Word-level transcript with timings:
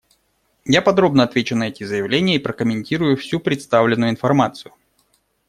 Я 0.65 0.81
подробно 0.81 1.21
отвечу 1.21 1.55
на 1.55 1.67
эти 1.67 1.83
заявления 1.83 2.37
и 2.37 2.39
прокомментирую 2.39 3.15
всю 3.15 3.39
представленную 3.39 4.09
информацию. 4.09 4.73